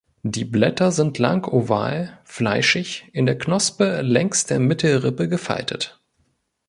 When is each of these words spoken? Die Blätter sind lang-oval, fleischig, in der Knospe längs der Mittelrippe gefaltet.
Die 0.23 0.45
Blätter 0.45 0.91
sind 0.91 1.19
lang-oval, 1.19 2.17
fleischig, 2.23 3.07
in 3.13 3.27
der 3.27 3.37
Knospe 3.37 4.01
längs 4.01 4.47
der 4.47 4.57
Mittelrippe 4.57 5.29
gefaltet. 5.29 6.01